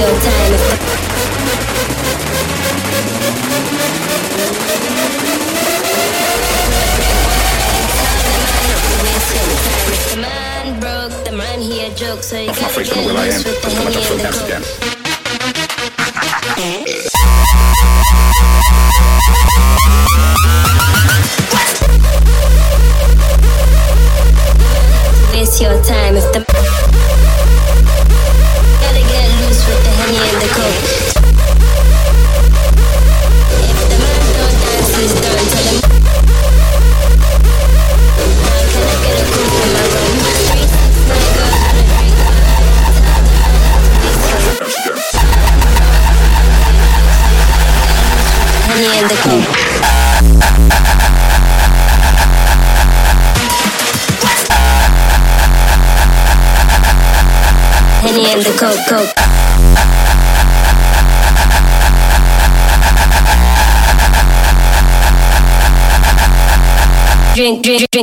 [0.00, 0.69] 有在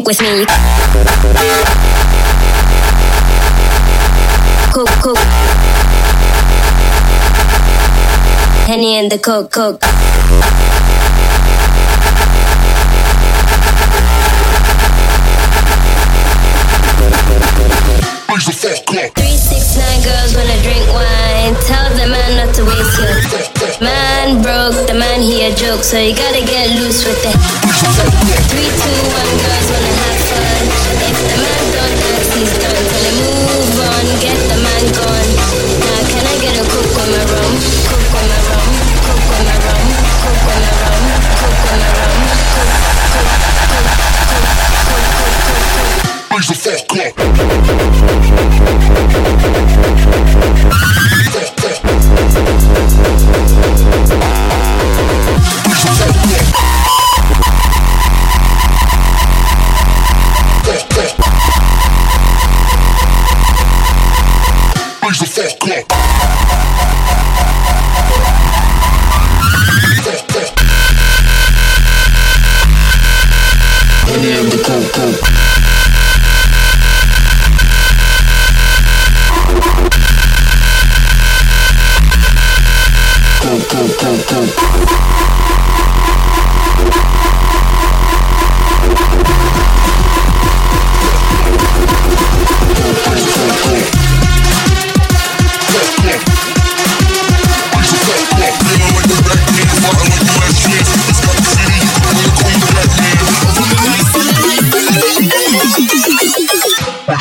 [0.08, 0.46] with me.
[4.72, 5.18] Coke, coke.
[8.68, 9.82] Henny and the coke, coke.
[18.58, 18.67] Three,
[24.28, 27.38] Man broke, the man here joke, so you gotta get loose with it.
[28.52, 30.68] Three, two, one girls wanna have fun.
[31.00, 32.76] If the man don't dance, he's done.
[32.92, 35.32] Tell him move on, get the man gone.
[35.80, 37.37] Now can I get a coke with my rum?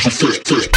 [0.05, 0.76] Music.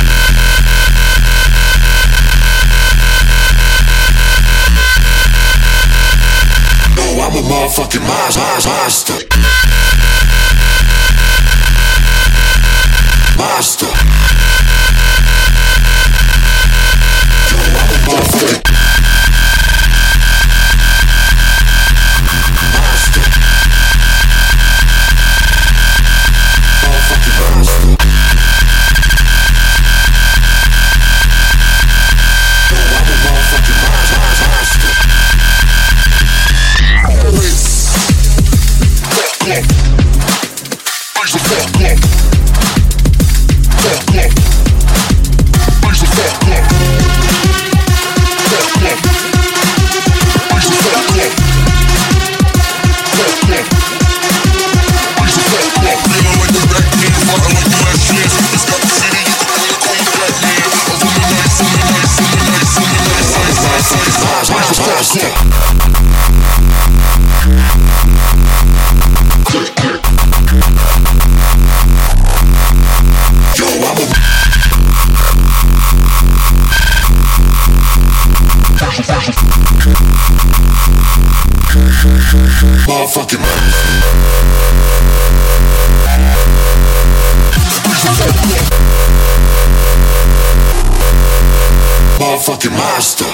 [92.70, 93.26] fucking monster.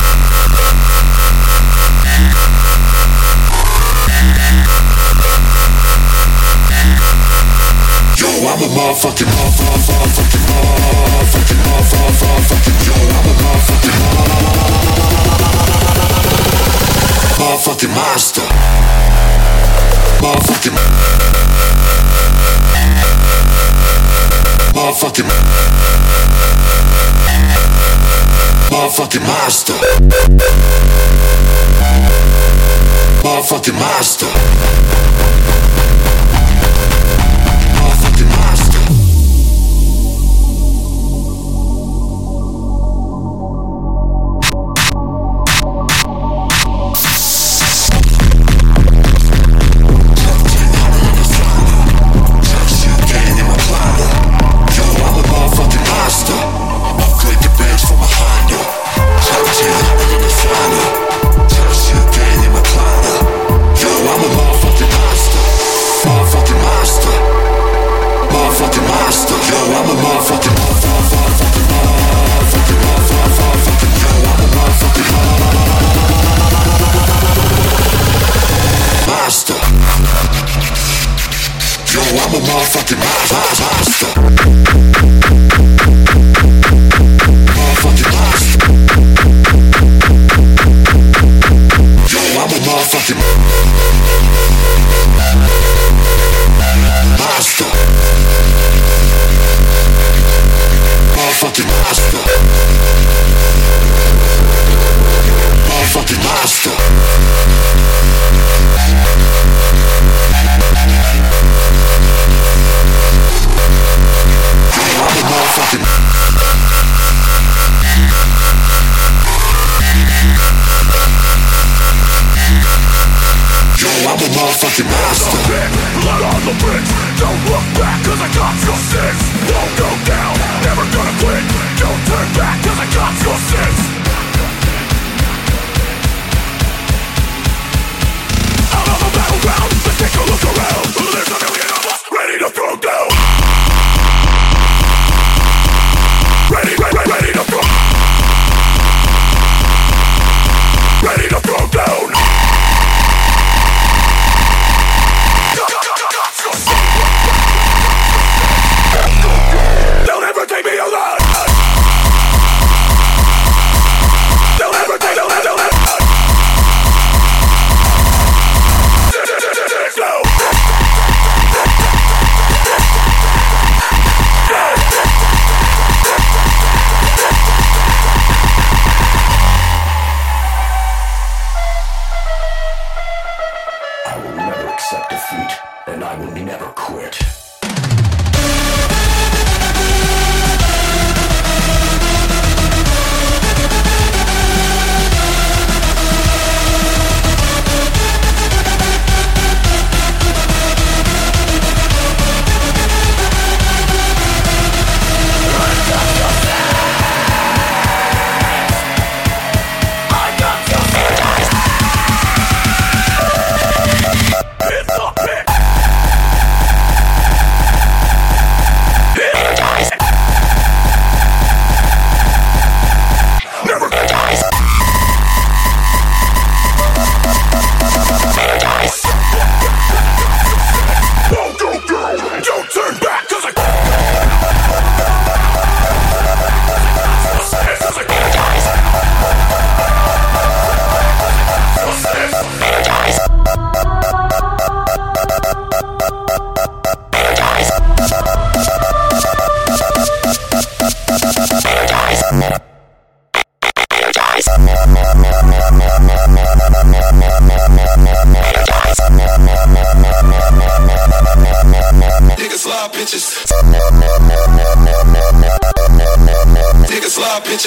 [8.15, 13.95] Yo, I'm a motherfucking motherfucking motherfucking motherfucking Yo, I'm a motherfucking
[17.37, 18.47] motherfucking master,
[20.21, 21.14] Motherfucking.
[29.15, 29.73] Motherfucking master.
[33.23, 35.64] Motherfucking master.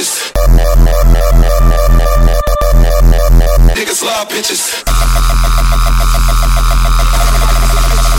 [0.09, 0.43] bitches.
[3.75, 4.85] Niggas lie bitches.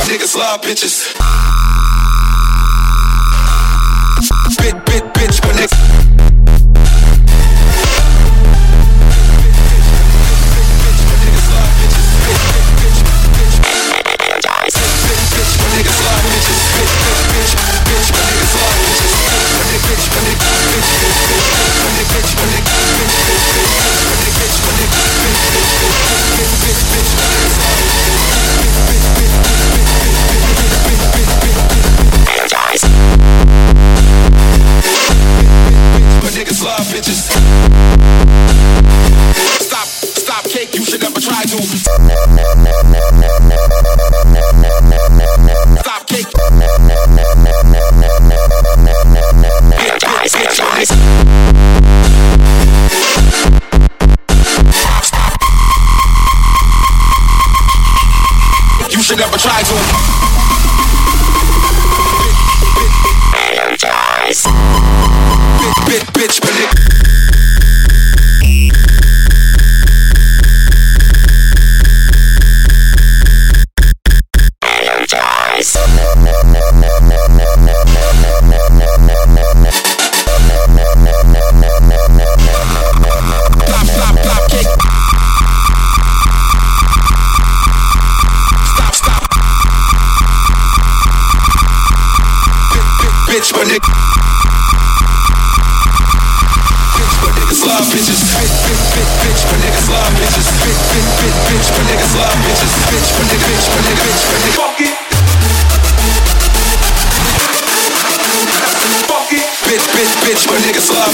[0.08, 1.16] Niggas lie bitches.
[4.58, 6.09] Bit bit bitch, when they.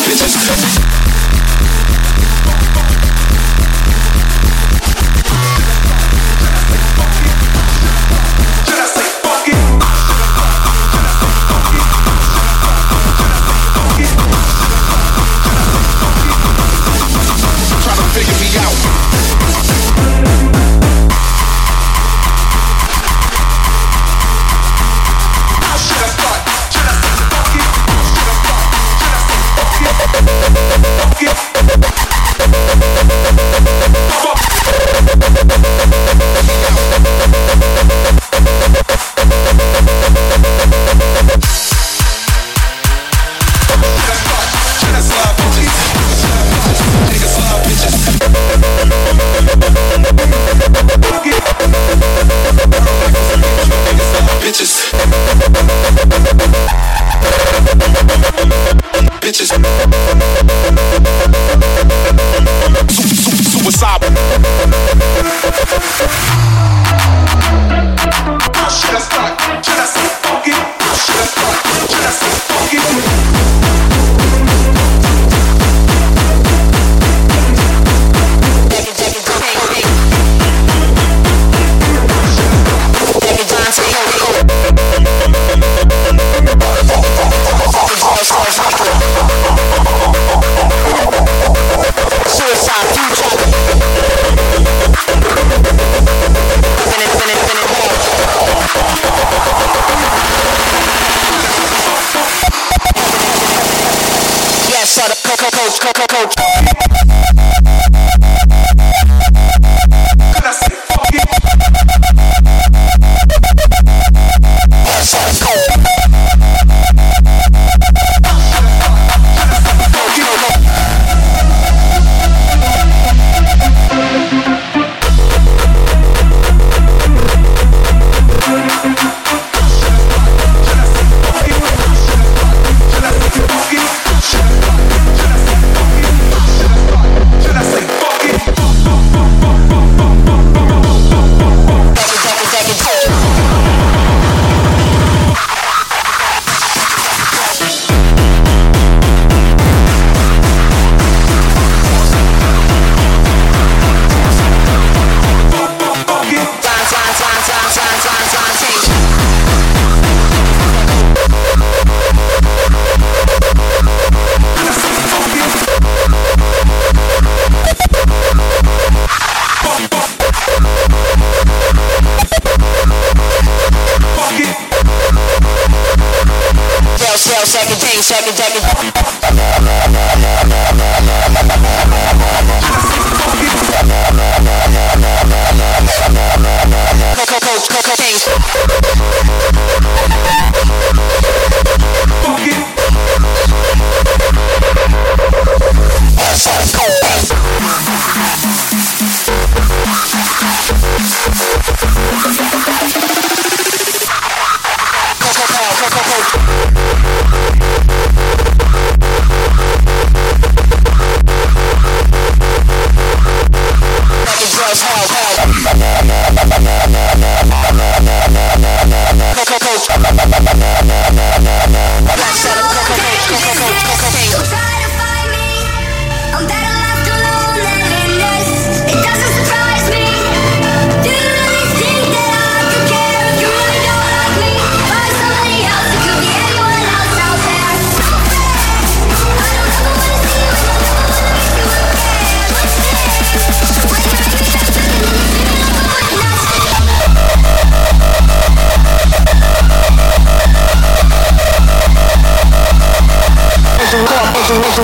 [0.08, 0.85] bitches.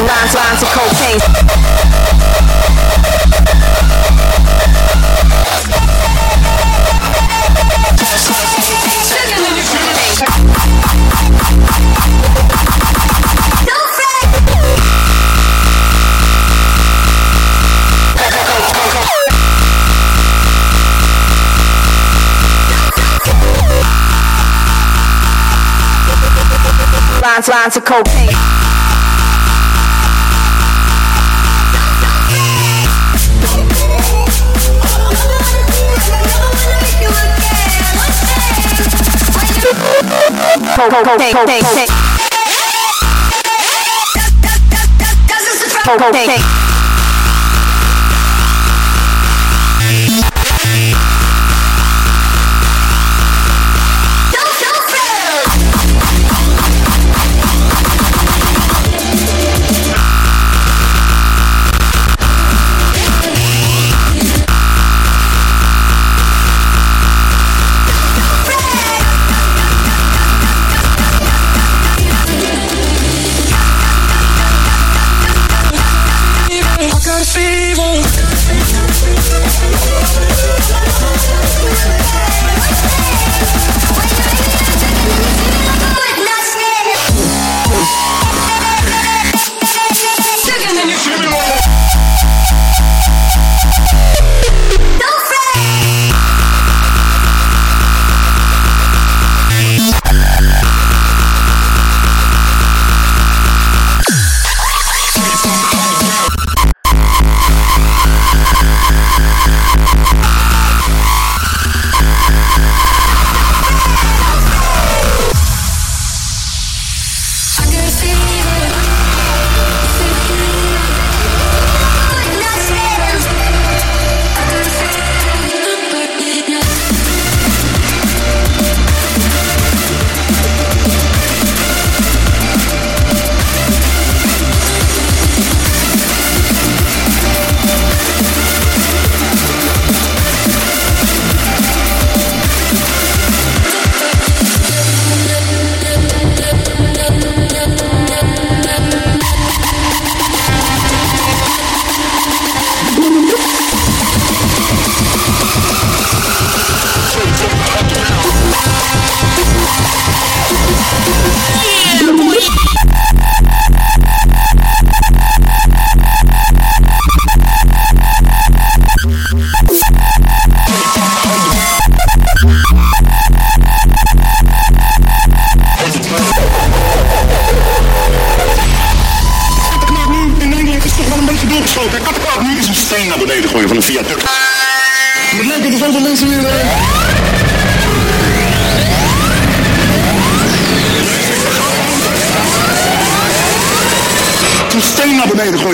[0.08, 1.20] Lines, lines of cocaine.
[27.22, 28.51] lines, lines of Cocaine,
[40.90, 41.64] take, take,
[45.86, 46.61] take, take.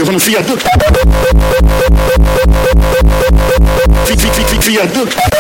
[0.06, 0.78] Cocaine, cocaine.
[4.08, 5.37] kanker omhoog.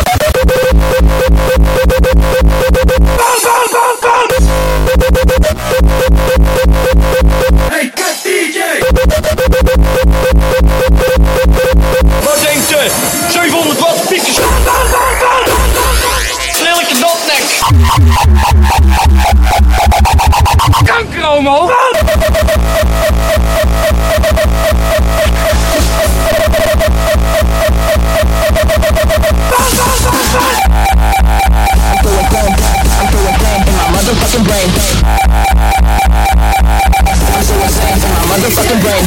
[34.68, 34.76] I'm
[37.44, 39.04] so insane my motherfucking brain.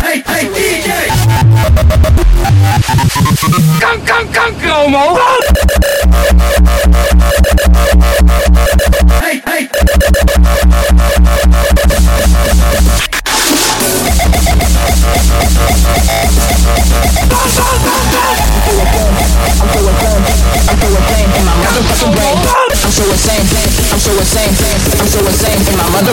[0.00, 0.88] Hey, hey, DJ!
[3.80, 5.97] Come, come, come, Gromo!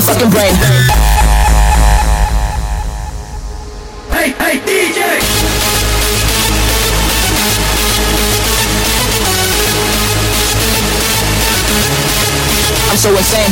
[0.06, 0.54] Motherfucking brain.
[4.12, 5.02] Hey, hey, DJ.
[12.91, 13.52] I'm so insane.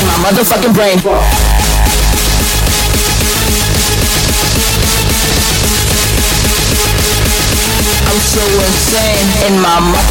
[0.00, 1.69] In my motherfucking brain.
[8.30, 10.06] So insane in my mo-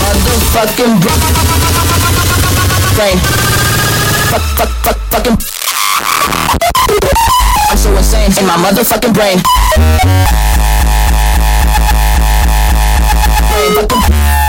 [0.00, 1.20] motherfucking br-
[2.96, 3.18] brain.
[4.30, 5.36] Fuck, fuck, fuck, fucking.
[7.70, 9.38] I'm so insane in my motherfucking brain.
[13.50, 14.41] Brain, fucking.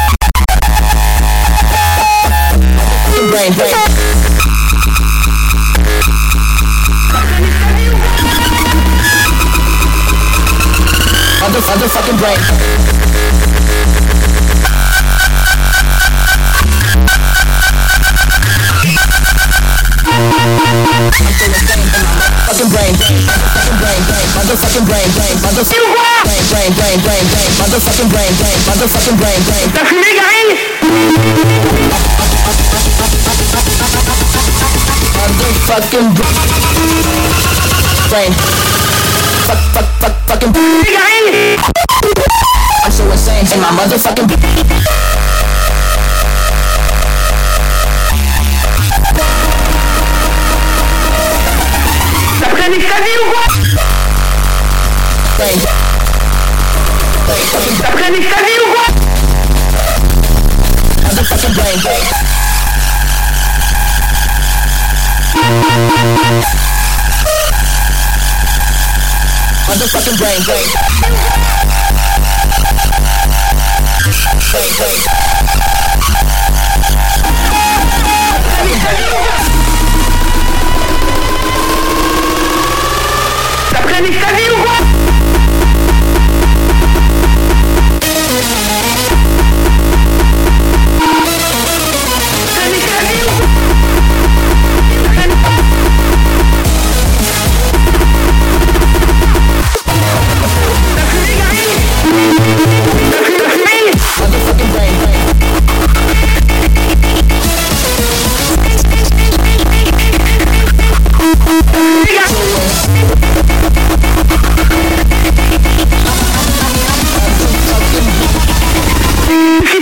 [11.84, 13.44] Motherfucking brain.
[21.34, 25.92] Fucking brain, fucking brain, brain, motherfucking brain, brain, motherfucking
[26.22, 29.68] brain, brain, brain, brain, brain, motherfucking brain, brain, motherfucking brain, brain.
[29.74, 31.64] T'as fumé, Karine
[35.18, 36.24] Motherfucking br-
[38.10, 38.34] brain.
[39.44, 40.54] Fuck, fuck, fuck, fucking.
[40.54, 41.58] Karine
[42.86, 44.28] I'm so insane in my motherfucking.
[52.40, 52.72] T'as pris un
[69.74, 70.68] Motherfucking brain, brain.
[74.52, 75.00] Brain, brain.
[83.72, 84.83] T'as pris un extasies ou quoi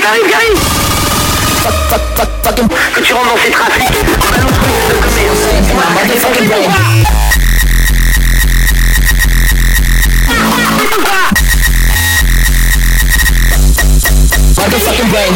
[0.02, 0.24] t'arrives,
[2.44, 2.68] fucking.
[2.94, 3.84] Que tu rentres dans ces trafics.
[3.84, 5.42] Un autre truc de commerce
[14.62, 15.34] Motherfucking brain.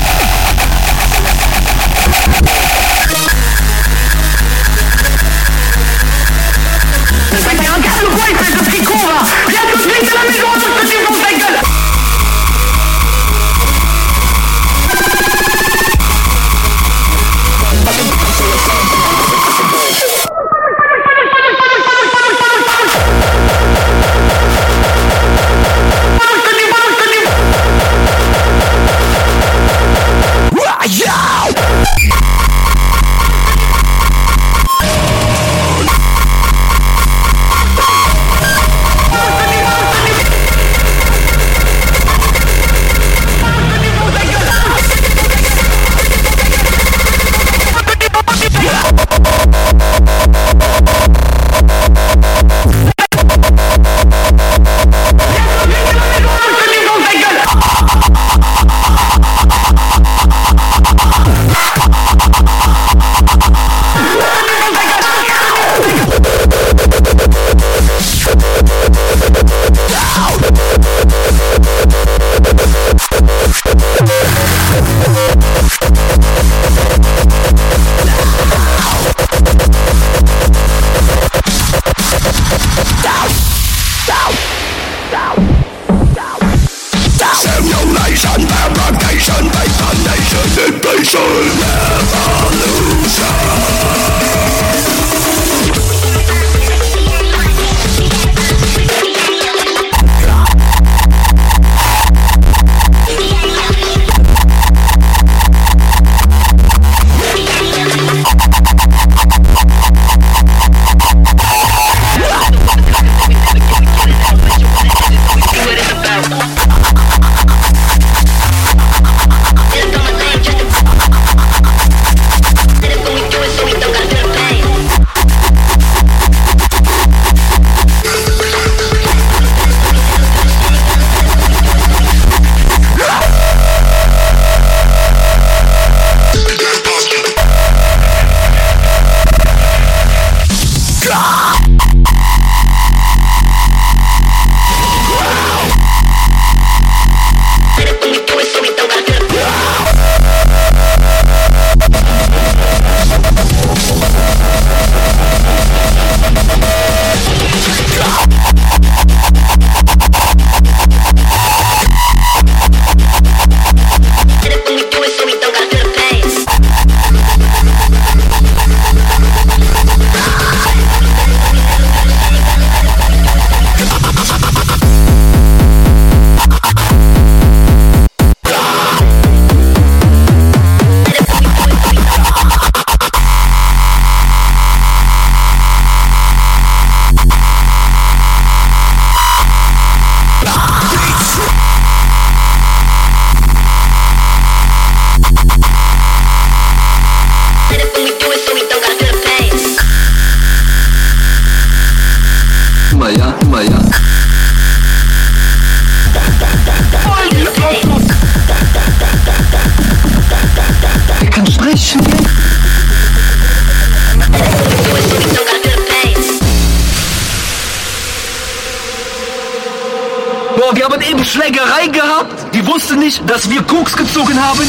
[221.29, 222.55] Schlägerei gehabt.
[222.55, 224.65] Die wusste nicht, dass wir Koks gezogen haben.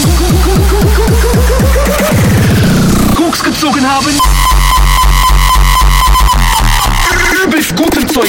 [3.15, 4.19] Koks gezogen haben.
[7.43, 8.29] Übelst guten Zeug.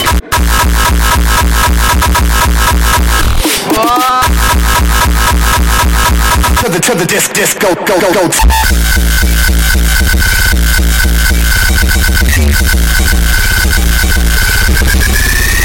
[6.62, 8.30] To the to the disc disco go go go.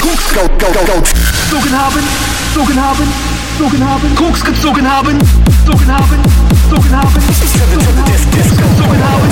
[0.00, 1.02] Koks Go go go go.
[1.02, 2.35] gezogen haben.
[2.56, 3.06] Gezogen haben.
[3.58, 4.14] Gezogen haben.
[4.14, 5.18] Koks gezogen haben.
[5.18, 6.22] Gezogen haben.
[6.48, 7.22] Gezogen haben.
[7.26, 8.62] Disc disco.
[8.68, 9.28] Gezogen haben.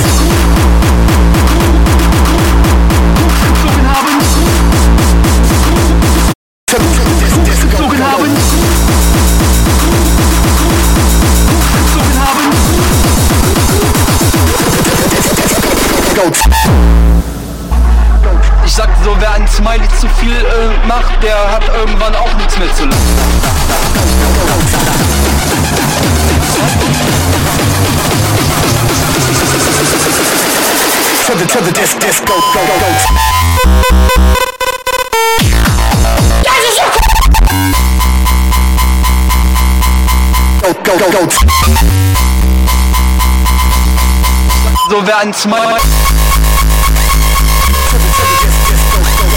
[3.16, 4.83] Koks gezogen haben.
[19.56, 23.00] Smiley zu viel äh, macht, der hat irgendwann auch nichts mehr zu lachen.
[31.26, 32.88] To the to the disc disco go go go.
[40.62, 41.28] Go go go go.
[44.90, 45.80] So, wer ein Smiley...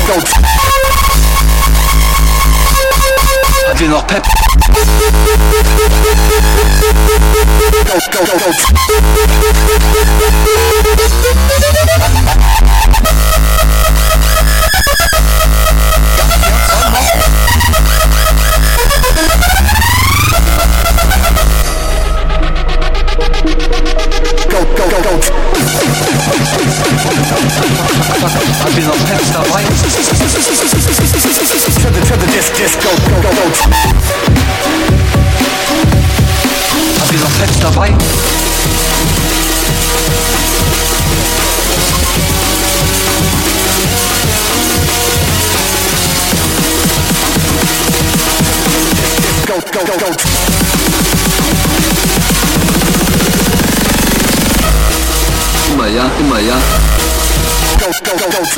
[0.08, 0.14] Go.
[3.68, 4.26] Hat wir noch Pep...
[8.14, 8.46] Go go go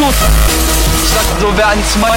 [0.10, 2.16] Ich sagte so, wer ein Smiley...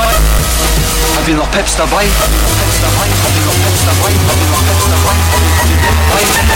[1.16, 2.05] Hat wir noch Peps dabei?
[2.05, 3.07] Peps dabei?
[3.07, 4.12] Hat wir noch Peps dabei?
[4.12, 5.12] Hat wir noch Peps dabei?
[5.12, 6.47] Hat wir noch Peps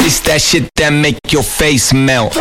[0.00, 0.06] dabei?
[0.06, 2.34] It's that shit that make your face melt.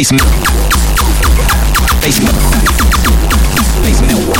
[0.00, 0.22] Face milk.
[2.00, 2.34] Face milk.
[3.84, 4.34] Face milk.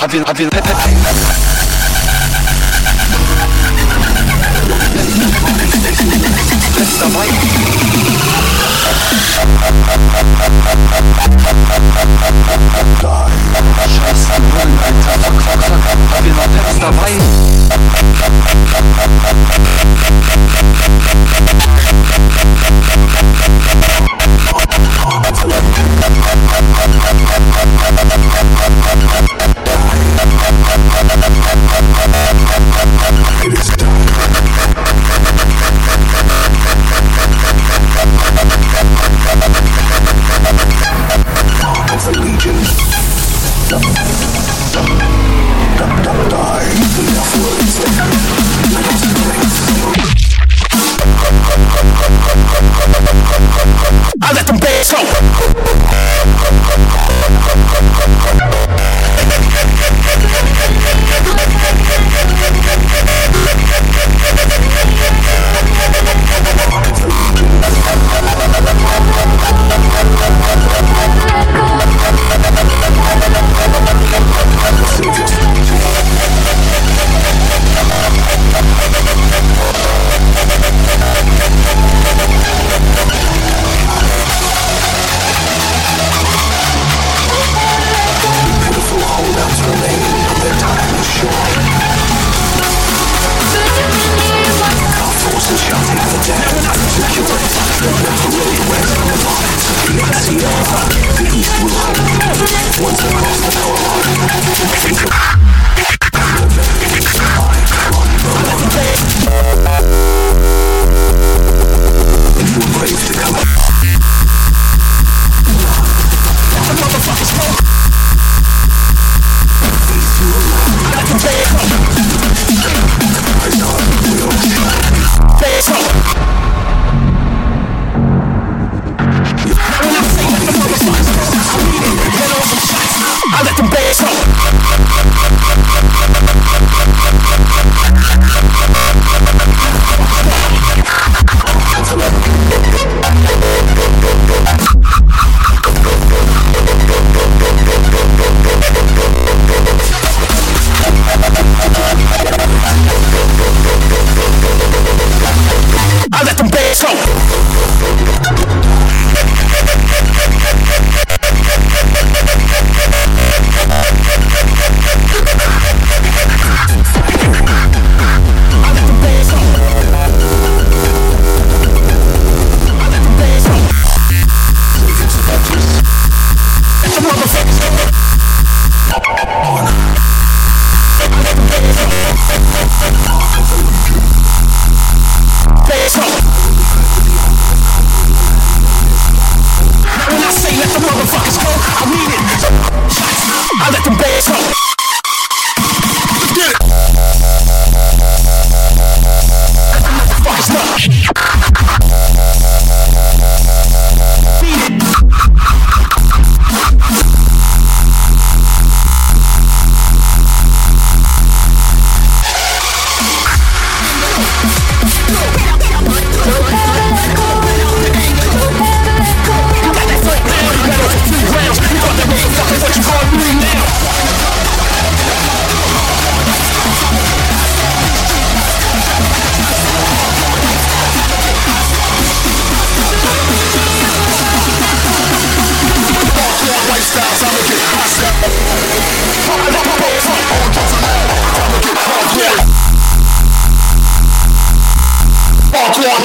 [0.00, 0.57] I've been, I've been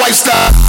[0.03, 0.62] lifestyle.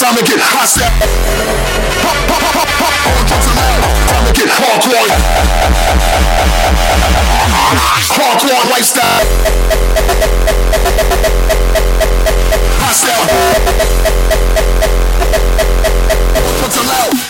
[0.00, 0.40] that's how I make it.
[0.40, 0.92] I said,
[2.00, 3.58] pop, pop, pop, pop, pop, all drugs and
[4.48, 5.10] Hardcore.
[8.16, 9.24] Hardcore lifestyle.
[12.80, 13.26] I said,
[16.58, 17.29] drugs and all.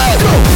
[0.00, 0.49] Go!